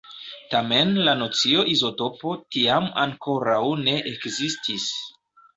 [0.53, 4.93] Tamen la nocio "izotopo" tiam ankoraŭ ne ekzistis.